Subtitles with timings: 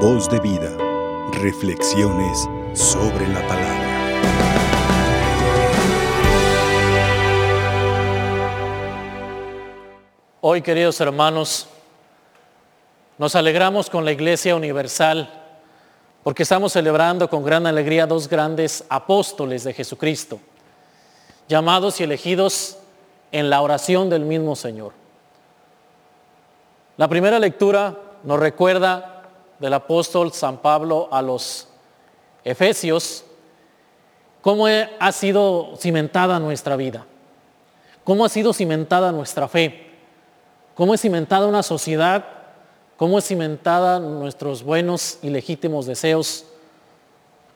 [0.00, 0.76] Voz de vida.
[1.32, 3.86] Reflexiones sobre la palabra.
[10.42, 11.66] Hoy, queridos hermanos,
[13.16, 15.32] nos alegramos con la Iglesia Universal
[16.22, 20.38] porque estamos celebrando con gran alegría dos grandes apóstoles de Jesucristo,
[21.48, 22.76] llamados y elegidos
[23.32, 24.92] en la oración del mismo Señor.
[26.98, 29.15] La primera lectura nos recuerda
[29.58, 31.68] del apóstol San Pablo a los
[32.44, 33.24] Efesios
[34.46, 37.04] cómo ha sido cimentada nuestra vida,
[38.04, 39.90] cómo ha sido cimentada nuestra fe,
[40.76, 42.24] cómo es cimentada una sociedad,
[42.96, 46.44] cómo es cimentada nuestros buenos y legítimos deseos,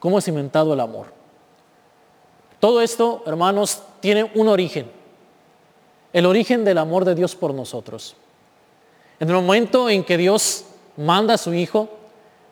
[0.00, 1.06] cómo es cimentado el amor.
[2.58, 4.90] Todo esto, hermanos, tiene un origen,
[6.12, 8.16] el origen del amor de Dios por nosotros.
[9.20, 10.64] En el momento en que Dios
[10.96, 11.88] manda a su Hijo,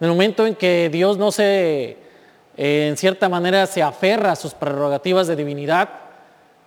[0.01, 1.97] en el momento en que Dios no se,
[2.57, 5.89] eh, en cierta manera, se aferra a sus prerrogativas de divinidad,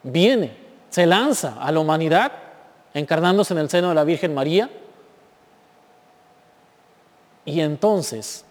[0.03, 0.55] viene,
[0.89, 2.31] se lanza a la humanidad,
[2.93, 4.69] encarnándose en el seno de la Virgen María,
[7.45, 8.45] y entonces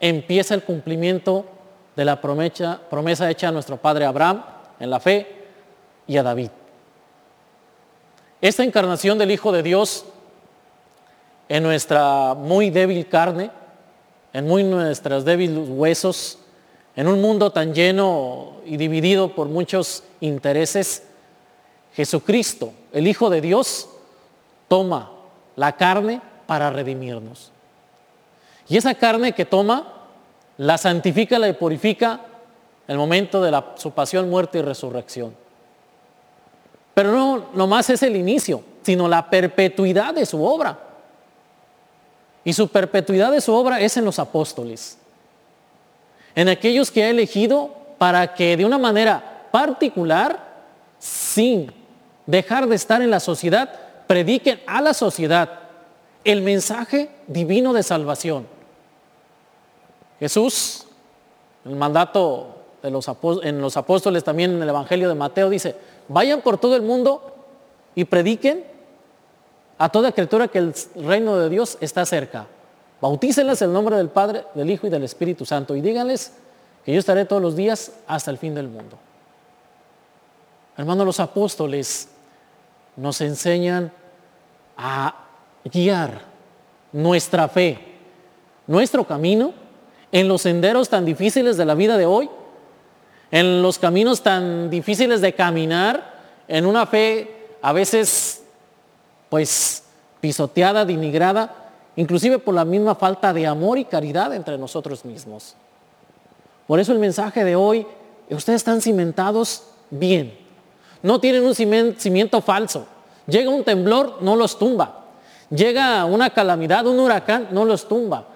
[0.00, 1.46] empieza el cumplimiento
[1.96, 4.44] de la promesa, promesa hecha a nuestro padre Abraham
[4.78, 5.46] en la fe
[6.06, 6.50] y a David.
[8.40, 10.04] Esta encarnación del Hijo de Dios
[11.48, 13.50] en nuestra muy débil carne,
[14.36, 16.38] en muy nuestros débiles huesos,
[16.94, 21.04] en un mundo tan lleno y dividido por muchos intereses,
[21.94, 23.88] Jesucristo, el Hijo de Dios,
[24.68, 25.10] toma
[25.56, 27.50] la carne para redimirnos.
[28.68, 29.94] Y esa carne que toma,
[30.58, 32.20] la santifica, la purifica
[32.88, 35.34] el momento de su pasión, muerte y resurrección.
[36.92, 40.78] Pero no nomás es el inicio, sino la perpetuidad de su obra.
[42.46, 44.98] Y su perpetuidad de su obra es en los apóstoles,
[46.36, 50.62] en aquellos que ha elegido para que de una manera particular,
[51.00, 51.72] sin
[52.24, 53.68] dejar de estar en la sociedad,
[54.06, 55.58] prediquen a la sociedad
[56.22, 58.46] el mensaje divino de salvación.
[60.20, 60.86] Jesús,
[61.64, 62.90] el mandato de
[63.42, 65.74] en los apóstoles también en el Evangelio de Mateo dice,
[66.06, 67.34] vayan por todo el mundo
[67.96, 68.75] y prediquen
[69.78, 72.46] a toda criatura que el reino de Dios está cerca.
[73.00, 76.32] Bautícenlas en el nombre del Padre, del Hijo y del Espíritu Santo y díganles
[76.84, 78.96] que yo estaré todos los días hasta el fin del mundo.
[80.76, 82.08] Hermanos, los apóstoles
[82.96, 83.92] nos enseñan
[84.76, 85.14] a
[85.64, 86.20] guiar
[86.92, 87.78] nuestra fe,
[88.66, 89.52] nuestro camino
[90.12, 92.30] en los senderos tan difíciles de la vida de hoy,
[93.30, 96.14] en los caminos tan difíciles de caminar,
[96.48, 98.25] en una fe a veces
[99.28, 99.84] pues
[100.20, 105.54] pisoteada, denigrada, inclusive por la misma falta de amor y caridad entre nosotros mismos.
[106.66, 107.86] Por eso el mensaje de hoy,
[108.30, 110.36] ustedes están cimentados bien,
[111.02, 112.86] no tienen un cimiento falso.
[113.26, 115.04] Llega un temblor, no los tumba.
[115.50, 118.26] Llega una calamidad, un huracán, no los tumba.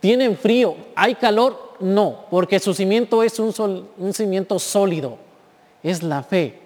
[0.00, 5.16] Tienen frío, hay calor, no, porque su cimiento es un, un cimiento sólido.
[5.82, 6.58] Es la fe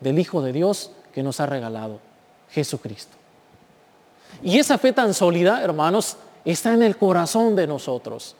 [0.00, 2.09] del Hijo de Dios que nos ha regalado.
[2.52, 3.16] Jesucristo.
[4.42, 8.34] Y esa fe tan sólida, hermanos, está en el corazón de nosotros.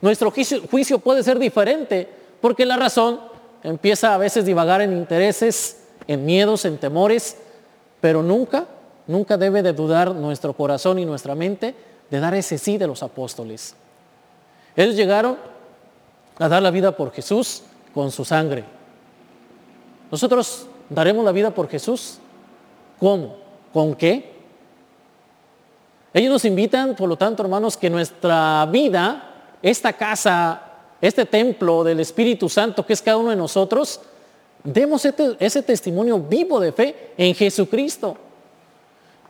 [0.00, 2.08] Nuestro juicio, puede ser diferente
[2.40, 3.20] porque la razón
[3.62, 7.38] empieza a veces divagar en intereses, en miedos, en temores,
[8.00, 8.66] pero nunca,
[9.06, 11.74] nunca debe de dudar nuestro corazón y nuestra mente
[12.10, 13.74] de dar ese sí de los apóstoles.
[14.76, 15.38] Ellos llegaron
[16.38, 17.62] a dar la vida por Jesús
[17.94, 18.64] con su sangre.
[20.10, 22.18] Nosotros daremos la vida por Jesús
[22.98, 23.36] ¿Cómo?
[23.72, 24.34] ¿Con qué?
[26.14, 30.62] Ellos nos invitan, por lo tanto, hermanos, que nuestra vida, esta casa,
[31.00, 34.00] este templo del Espíritu Santo que es cada uno de nosotros,
[34.62, 38.16] demos ese, testimonio vivo de fe en Jesucristo.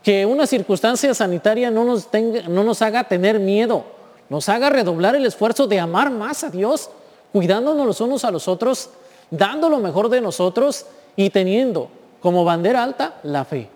[0.03, 2.08] Que una circunstancia sanitaria no nos,
[2.48, 3.84] no nos haga tener miedo,
[4.28, 6.91] nos haga redoblar el esfuerzo de amar más a Dios,
[7.33, 8.91] cuidándonos los unos a los otros,
[9.30, 10.84] dando lo mejor de nosotros
[11.16, 11.89] y teniendo
[12.24, 13.68] como bandera alta la fe.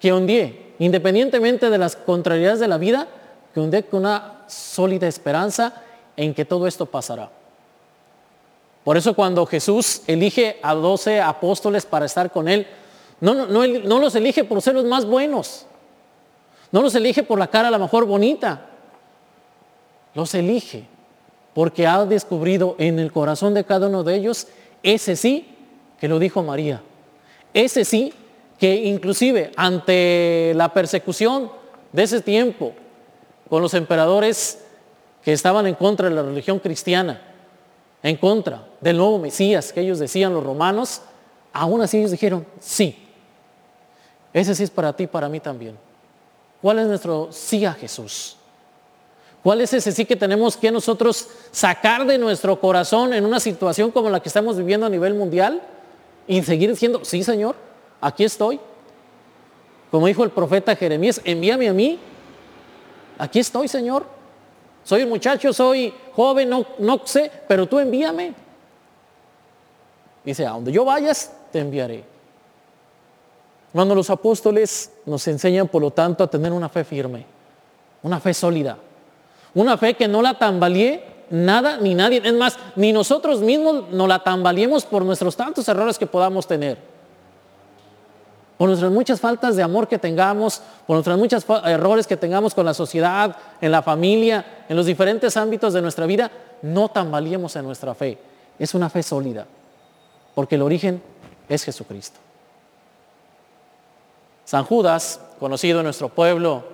[0.00, 3.06] Que hundie, independientemente de las contrariedades de la vida,
[3.52, 5.82] que hundie con una sólida esperanza
[6.16, 7.30] en que todo esto pasará.
[8.84, 12.66] Por eso cuando Jesús elige a doce apóstoles para estar con Él,
[13.20, 15.66] no, no, no, los elige por ser los más buenos,
[16.72, 18.64] no los elige por la cara a la mejor bonita,
[20.14, 20.86] los elige
[21.52, 24.46] porque ha descubrido en el corazón de cada uno de ellos
[24.82, 25.54] ese sí
[26.00, 26.82] que lo dijo María.
[27.54, 28.12] Ese sí,
[28.58, 31.50] que inclusive ante la persecución
[31.92, 32.72] de ese tiempo,
[33.48, 34.64] con los emperadores
[35.22, 37.20] que estaban en contra de la religión cristiana,
[38.02, 41.02] en contra del nuevo Mesías que ellos decían los romanos,
[41.52, 43.04] aún así ellos dijeron, sí,
[44.32, 45.76] ese sí es para ti, para mí también.
[46.60, 48.36] ¿Cuál es nuestro sí a Jesús?
[49.42, 53.90] ¿Cuál es ese sí que tenemos que nosotros sacar de nuestro corazón en una situación
[53.90, 55.62] como la que estamos viviendo a nivel mundial
[56.28, 57.56] y seguir diciendo, sí Señor,
[58.00, 58.60] aquí estoy?
[59.90, 61.98] Como dijo el profeta Jeremías, envíame a mí,
[63.18, 64.04] aquí estoy Señor.
[64.84, 68.34] Soy un muchacho, soy joven, no, no sé, pero tú envíame.
[70.24, 72.04] Dice, a donde yo vayas, te enviaré.
[73.72, 77.24] Cuando los apóstoles nos enseñan, por lo tanto, a tener una fe firme,
[78.02, 78.78] una fe sólida,
[79.54, 82.20] una fe que no la tambalee nada ni nadie.
[82.24, 86.78] Es más, ni nosotros mismos no la tambaleemos por nuestros tantos errores que podamos tener.
[88.56, 92.66] Por nuestras muchas faltas de amor que tengamos, por nuestros muchos errores que tengamos con
[92.66, 96.30] la sociedad, en la familia, en los diferentes ámbitos de nuestra vida,
[96.62, 98.18] no tambaleemos en nuestra fe.
[98.58, 99.46] Es una fe sólida,
[100.34, 101.00] porque el origen
[101.48, 102.18] es Jesucristo.
[104.44, 106.64] San Judas, conocido en nuestro pueblo,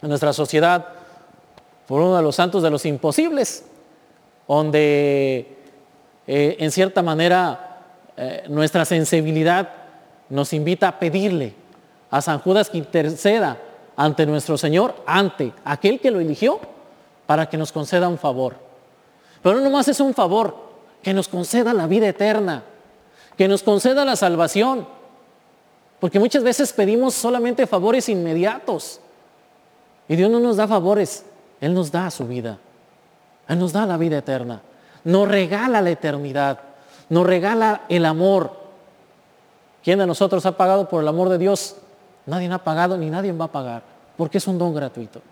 [0.00, 0.86] en nuestra sociedad,
[1.88, 3.64] por uno de los santos de los imposibles,
[4.48, 5.58] donde
[6.26, 7.84] eh, en cierta manera
[8.16, 9.68] eh, nuestra sensibilidad
[10.30, 11.54] nos invita a pedirle
[12.10, 13.58] a San Judas que interceda
[13.96, 16.58] ante nuestro Señor, ante aquel que lo eligió,
[17.26, 18.56] para que nos conceda un favor.
[19.42, 20.68] Pero no nomás es un favor,
[21.02, 22.64] que nos conceda la vida eterna,
[23.36, 24.86] que nos conceda la salvación,
[26.00, 29.00] porque muchas veces pedimos solamente favores inmediatos.
[30.08, 31.24] Y Dios no nos da favores,
[31.60, 32.58] Él nos da su vida.
[33.48, 34.60] Él nos da la vida eterna.
[35.04, 36.60] Nos regala la eternidad.
[37.08, 38.52] Nos regala el amor.
[39.82, 41.76] ¿Quién de nosotros ha pagado por el amor de Dios?
[42.26, 43.82] Nadie ha pagado ni nadie va a pagar,
[44.18, 45.22] porque es un don gratuito.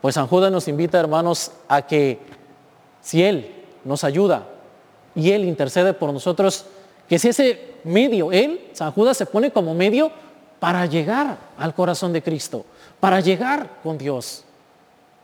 [0.00, 2.18] Pues San Judas nos invita, hermanos, a que
[3.02, 3.54] si Él
[3.84, 4.46] nos ayuda
[5.14, 6.64] y Él intercede por nosotros,
[7.08, 10.10] que si ese medio, Él, San Judas, se pone como medio
[10.58, 12.64] para llegar al corazón de Cristo,
[12.98, 14.44] para llegar con Dios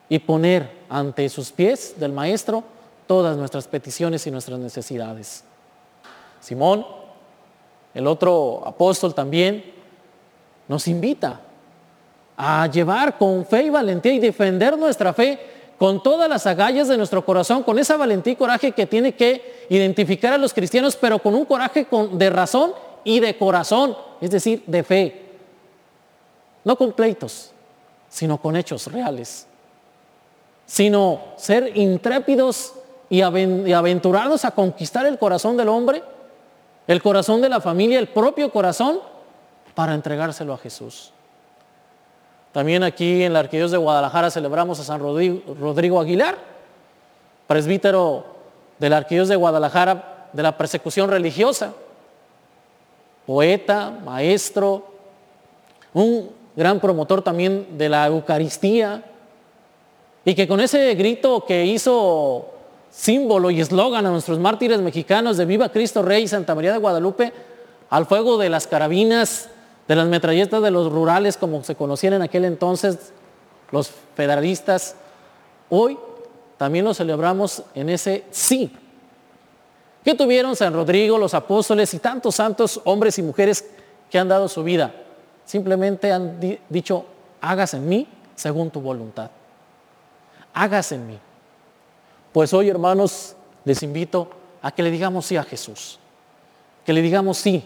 [0.08, 2.64] y poner ante sus pies del Maestro
[3.06, 5.44] todas nuestras peticiones y nuestras necesidades.
[6.40, 6.86] Simón,
[7.94, 9.64] el otro apóstol también,
[10.68, 11.40] nos invita
[12.36, 15.38] a llevar con fe y valentía y defender nuestra fe
[15.76, 19.66] con todas las agallas de nuestro corazón, con esa valentía y coraje que tiene que
[19.68, 22.72] identificar a los cristianos, pero con un coraje de razón
[23.02, 25.22] y de corazón, es decir, de fe.
[26.64, 27.52] No con pleitos,
[28.08, 29.47] sino con hechos reales.
[30.68, 32.74] Sino ser intrépidos
[33.08, 36.04] y aventurados a conquistar el corazón del hombre,
[36.86, 39.00] el corazón de la familia, el propio corazón,
[39.74, 41.12] para entregárselo a Jesús.
[42.52, 46.36] También aquí en la Arquidiócesis de Guadalajara celebramos a San Rodrigo, Aguilar,
[47.46, 48.26] presbítero
[48.78, 51.72] de la Arquidiócesis de Guadalajara de la persecución religiosa,
[53.26, 54.86] poeta, maestro,
[55.94, 59.04] un gran promotor también de la Eucaristía,
[60.28, 62.50] y que con ese grito que hizo
[62.90, 67.32] símbolo y eslogan a nuestros mártires mexicanos de Viva Cristo Rey Santa María de Guadalupe,
[67.88, 69.48] al fuego de las carabinas
[69.88, 73.14] de las metralletas de los rurales como se conocían en aquel entonces,
[73.70, 74.96] los federalistas,
[75.70, 75.98] hoy
[76.58, 78.70] también lo celebramos en ese sí.
[80.04, 83.64] ¿Qué tuvieron San Rodrigo, los apóstoles y tantos santos hombres y mujeres
[84.10, 84.92] que han dado su vida?
[85.46, 87.06] Simplemente han dicho,
[87.40, 88.06] hágase en mí
[88.36, 89.30] según tu voluntad.
[90.58, 91.16] Hágase en mí.
[92.32, 94.28] Pues hoy, hermanos, les invito
[94.60, 96.00] a que le digamos sí a Jesús,
[96.84, 97.62] que le digamos sí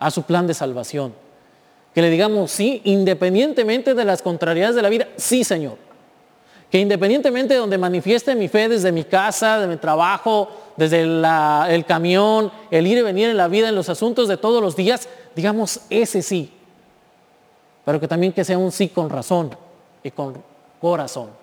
[0.00, 1.14] a su plan de salvación,
[1.94, 5.76] que le digamos sí, independientemente de las contrariedades de la vida, sí Señor.
[6.68, 11.84] Que independientemente de donde manifieste mi fe desde mi casa, de mi trabajo, desde el
[11.86, 15.08] camión, el ir y venir en la vida, en los asuntos de todos los días,
[15.36, 16.50] digamos ese sí.
[17.84, 19.56] Pero que también que sea un sí con razón
[20.02, 20.42] y con
[20.80, 21.41] corazón.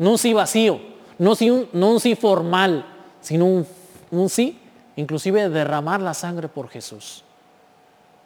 [0.00, 0.80] No un sí vacío,
[1.18, 2.86] no, un, no un sí formal,
[3.20, 3.66] sino un,
[4.10, 4.58] un sí,
[4.96, 7.22] inclusive derramar la sangre por Jesús.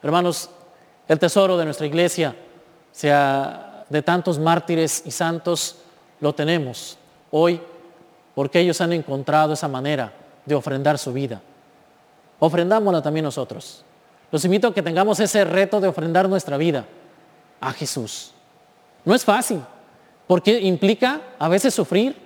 [0.00, 0.48] Hermanos,
[1.08, 2.36] el tesoro de nuestra iglesia,
[2.92, 5.78] sea de tantos mártires y santos,
[6.20, 6.96] lo tenemos
[7.32, 7.60] hoy
[8.36, 10.12] porque ellos han encontrado esa manera
[10.46, 11.42] de ofrendar su vida.
[12.38, 13.84] Ofrendámosla también nosotros.
[14.30, 16.84] Los invito a que tengamos ese reto de ofrendar nuestra vida
[17.60, 18.30] a Jesús.
[19.04, 19.60] No es fácil,
[20.26, 22.16] porque implica a veces sufrir,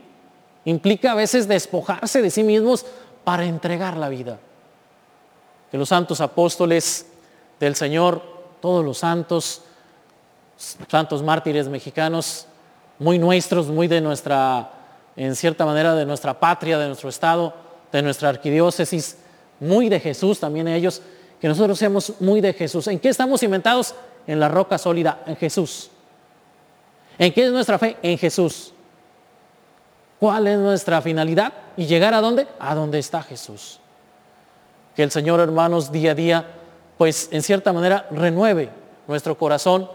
[0.65, 2.87] implica a veces despojarse de sí mismos
[3.25, 4.39] para entregar la vida.
[5.71, 7.07] Que los santos apóstoles
[7.61, 9.63] del Señor todos los santos,
[10.57, 12.47] santos mártires mexicanos,
[12.99, 14.71] muy nuestros, muy de nuestra,
[15.17, 17.55] en cierta manera, de nuestra patria, de nuestro estado,
[17.93, 19.19] de nuestra arquidiócesis,
[19.61, 21.03] muy de Jesús también ellos,
[21.41, 22.89] que nosotros seamos muy de Jesús.
[22.89, 23.95] ¿En qué estamos inventados?
[24.27, 25.91] En la roca sólida, en Jesús.
[27.19, 27.97] ¿En qué es nuestra fe?
[28.03, 28.73] En Jesús.
[30.21, 31.53] ¿Cuál es nuestra finalidad?
[31.77, 32.47] ¿Y llegar a dónde?
[32.59, 33.81] A donde está Jesús.
[34.95, 36.47] Que el Señor, hermanos, día a día,
[36.97, 38.71] pues en cierta manera renueve
[39.07, 39.89] nuestro corazón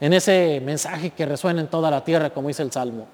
[0.00, 3.06] en ese mensaje que resuena en toda la tierra, como dice el Salmo.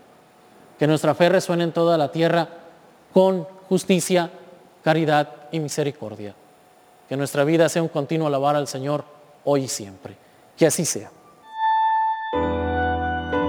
[0.79, 2.49] Que nuestra fe resuene en toda la tierra
[3.13, 4.31] con justicia,
[4.83, 6.35] caridad y misericordia.
[7.09, 9.05] Que nuestra vida sea un continuo alabar al Señor
[9.45, 10.17] hoy y siempre.
[10.57, 11.11] Que así sea.